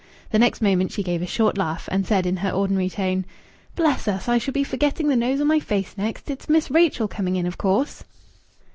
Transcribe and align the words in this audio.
The 0.31 0.39
next 0.39 0.63
moment 0.63 0.91
she 0.91 1.03
gave 1.03 1.21
a 1.21 1.27
short 1.27 1.59
laugh, 1.59 1.87
and 1.91 2.07
said 2.07 2.25
in 2.25 2.37
her 2.37 2.49
ordinary 2.49 2.89
tone 2.89 3.23
"Bless 3.75 4.07
us! 4.07 4.27
I 4.27 4.39
shall 4.39 4.51
be 4.51 4.63
forgetting 4.63 5.09
the 5.09 5.15
nose 5.15 5.39
on 5.39 5.45
my 5.45 5.59
face 5.59 5.95
next. 5.95 6.27
It's 6.31 6.49
Miss 6.49 6.71
Rachel 6.71 7.07
coming 7.07 7.35
in, 7.35 7.45
of 7.45 7.59
course." 7.59 8.03